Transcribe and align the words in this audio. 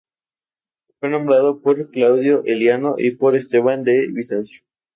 Fue 0.99 1.09
nombrado 1.11 1.61
por 1.61 1.91
Claudio 1.91 2.41
Eliano 2.47 2.95
y 2.97 3.11
por 3.17 3.35
Esteban 3.35 3.83
de 3.83 4.07
Bizancio. 4.11 4.63